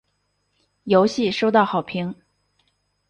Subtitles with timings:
[0.85, 2.15] 游戏收到好评。